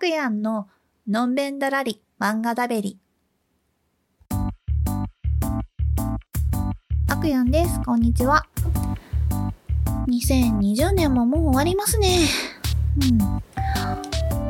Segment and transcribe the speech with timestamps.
[0.00, 0.66] くやんの
[1.06, 2.98] のんべんだらり漫画だべり。
[7.06, 7.78] あくやんです。
[7.84, 8.46] こんにちは。
[10.08, 12.20] 2020年ももう終わりますね。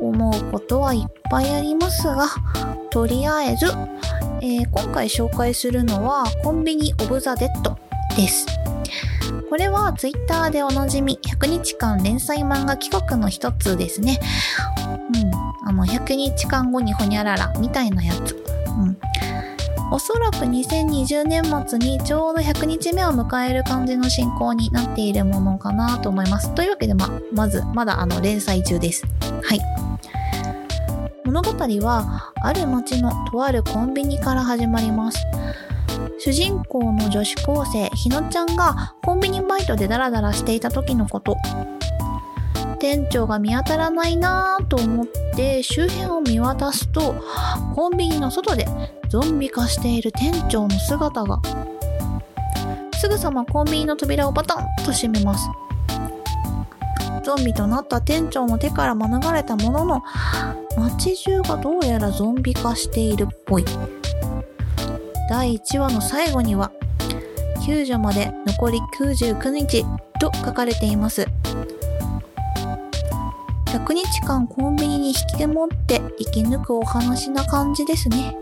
[0.00, 0.08] うん。
[0.08, 2.26] 思うことはいっぱいありますが、
[2.90, 3.66] とりあえず、
[4.40, 7.78] えー、今回紹介するのはコンビニオブザ・デッド
[8.16, 8.46] です。
[9.48, 14.18] これは Twitter でおなじみ100日間連載漫画企画の一つですね。
[16.06, 18.36] 100日間後にほにゃららみたいなやつ。
[18.68, 18.96] うん。
[19.90, 26.54] おそらく2020年末にちょうど100日目を迎える感じの進行になっているものかなと思います。
[26.54, 29.04] というわけで、ま、まず、まだあの、連載中です。
[29.42, 29.60] はい。
[31.24, 31.50] 物語
[31.84, 35.18] は、ある町のとあるコンビニから始まります。
[36.18, 41.36] 主人公の女子高生ひのちゃんがコンビニバイトでダラダラしていた時のこと
[42.86, 47.16] 店長が見当たらないなぁと思って周辺を見渡すと
[47.74, 48.64] コンビニの外で
[49.08, 51.42] ゾンビ化している店長の姿が。
[52.96, 55.50] すぐさまコンビニの扉をバタンと閉めます。
[57.24, 60.02] ゾンビとなった店長の手から免れたものの
[60.78, 63.64] 街中がどうやらゾンビ化しているっぽい。
[65.28, 66.70] 第1話の最後には、
[67.66, 69.84] 救助まで残り99日
[70.20, 71.26] と書かれています。
[73.66, 78.36] 100日間コンビニに引きこもって生き抜くお話な感じですね。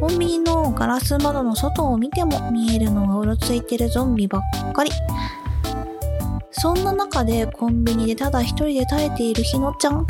[0.00, 4.90] コンビニのガラス窓の外を見ても見えるのがうろついてるゾンビばっかり。
[6.52, 10.06] そんな中でコンビニでただ一人で耐えているひのちゃん。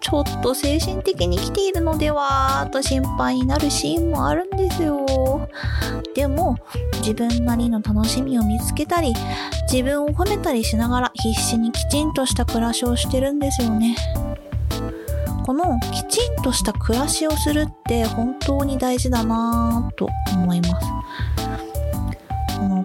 [0.00, 5.04] ちょっと精神的に来ているのではと心配になるシーンもあるんですよ。
[6.14, 6.56] でも、
[7.00, 9.14] 自分なりの楽しみを見つけたり、
[9.70, 13.96] 自分を褒めたりしながら必死にきちんとした暮らしをしてるんですよね。
[15.44, 20.86] このきちんとした暮らしをするって本当に大事だなぁと思います。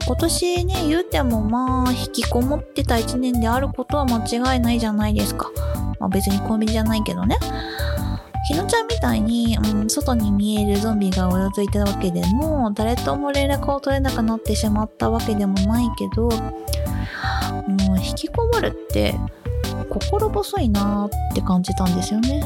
[0.06, 5.50] 今年ね、言うてもまあ、引きこもってた1年であることは間違いないじゃないですか。
[6.00, 7.38] まあ別にコンビニじゃないけどね。
[8.52, 19.16] ひのちゃんみたいに、うん、外に見えるゾンビがうろついたわけでも、誰とも連絡を取れなくなってしまったわけでもないけど、もう引きこもるって、
[19.90, 22.44] 心細いなーって感じたんですよね。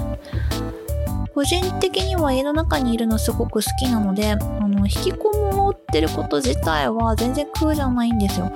[1.33, 8.51] 個人的には家の中にいるのすごく好きなので、あの、引きこもってること自体は全然苦じゃないんですよ。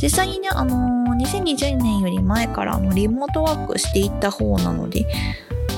[0.00, 5.06] 実際にね、あのー、2020年より前からあのリモートワークしていった方なので、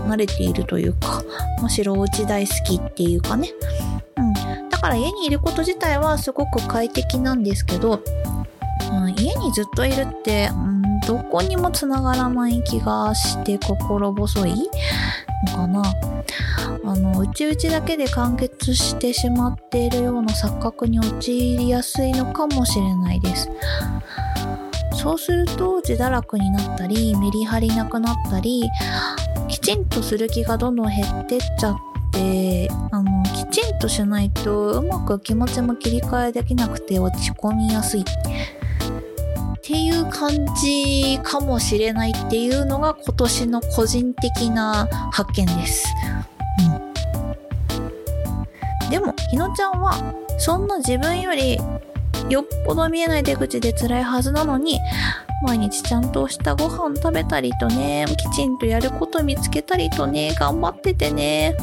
[0.03, 1.23] 慣れているというか、
[1.63, 3.51] むしろお家大好きっていうかね。
[4.17, 4.69] うん。
[4.69, 8.03] だから家にいること自体はすごく快適なんですけど、
[8.91, 14.71] うん、家にずっといるって、うん、どこにもつながらない気がして心細い
[15.49, 15.83] のかな。
[16.85, 23.51] あの、うちうちだけで完結してしまっているような錯覚に陥りやすいのかもしれないです。
[24.95, 28.69] そうすると自堕落になったり、メリハリなくなったり、
[29.49, 31.77] きちんとする気がどんどん減ってっちゃっ
[32.13, 38.03] て、あの、きちんとしないとうまく気持ちも切り替えできなくて落ち込みやすい。
[38.03, 38.05] っ
[39.63, 45.87] ていう感じかもしれないっていうのが今年の個人的な発見です。
[48.89, 48.91] うん。
[48.91, 49.95] でも、ひのちゃんは、
[50.39, 51.61] そんな自分より
[52.29, 54.81] よっぽど見えない出口で辛いはずなのに、
[55.43, 61.57] 毎日ちゃんとしたご飯食べたりとね、きちんとやること見つけたりとね、頑張っててね、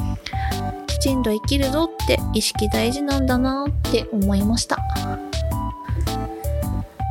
[0.87, 4.77] きちんと生きるぞって意識大事なんだなって思いました。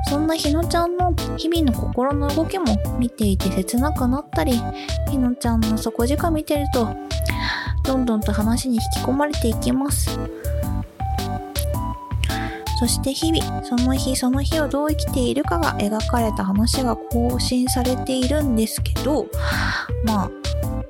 [0.09, 2.65] そんなひのちゃんの日々の心の動きも
[2.99, 4.61] 見ていて切なくなったり、
[5.11, 6.89] ひのちゃんの底力見てると、
[7.85, 10.19] どんどんと話に引き込まれていきます。
[12.79, 19.27] そして日々、その日その日をどう生きているかが描かれた話が更新されているんですけど、
[20.05, 20.31] まあ、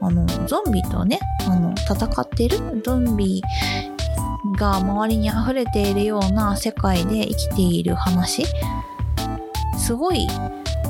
[0.00, 3.40] あの、ゾンビとね、あの、戦ってるゾンビ
[4.58, 8.44] が周りに溢れているような世界で生きている話、
[9.78, 10.26] すごい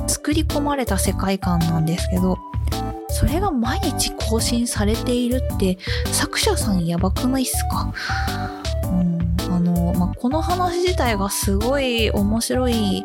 [0.06, 2.38] 作り込まれた世界観なんですけど、
[3.08, 5.78] それが毎日更新されているって
[6.12, 7.92] 作者さんやばくないっすか？
[9.94, 13.04] まあ、この話自体がすごい面白い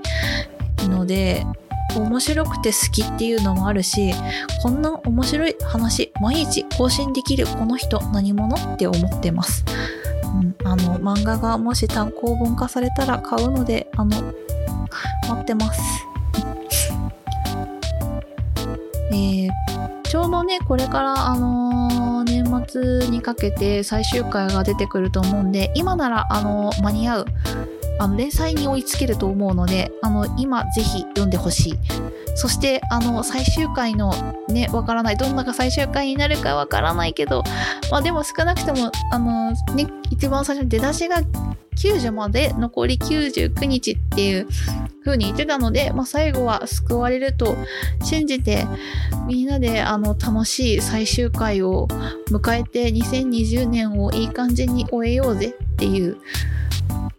[0.80, 1.46] ので、
[1.96, 4.14] 面白くて好きっていうのもあるし、
[4.64, 9.66] こんな面白い話、毎日更新できるこの人何者って思ってます。
[10.24, 14.10] うん、あの、漫画がもし単行本化されたら買うので、あの、
[15.28, 15.82] 待ってます。
[19.12, 19.50] えー、
[20.12, 27.26] ちょうどね、これから、あのー、年末にかけて最終回が出てくると思うんで、今なら、あのー、間に合う、
[27.98, 31.80] あの、連載に追いつけると思うので、あの、今、ぜひ読んでほしい。
[32.36, 34.14] そして、あの、最終回の
[34.50, 35.16] ね、わからない。
[35.16, 37.46] どんなが最終回になるかわからないけど、
[37.90, 41.22] まあでも少なくとも、あの、ね、一番最初に出だしが
[41.78, 44.48] 90まで残り99日っていう
[45.04, 47.58] 風に言ってたので、まあ、最後は救われると
[48.04, 48.66] 信じて
[49.28, 51.88] みんなであの楽しい最終回を
[52.30, 56.18] 迎えて2020年をいい感じに終えようぜっていう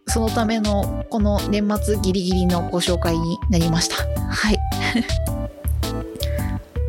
[0.07, 3.95] そのためのこの年末ギリギリのご紹介になりました。
[4.29, 4.59] はい。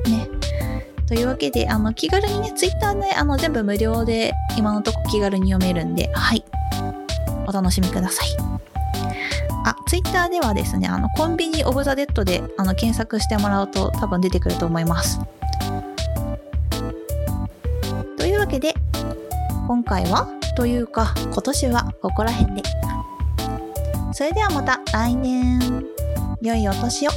[0.10, 0.28] ね。
[1.06, 6.44] というわけで、あの、気軽にね、ツイッターで、あの、全部無料で今のとこ気軽に読めるんで、はい。
[7.54, 8.28] 楽しみください。
[9.64, 15.20] あ、ツイッターではですね、あの、コンビニオブザ・デッドであの検索してもらうと多分出てくると思います。
[18.18, 18.74] というわけで、
[19.66, 22.62] 今回は、というか、今年はここら辺で。
[24.12, 25.86] それではまた来年、
[26.42, 27.10] 良いお年を。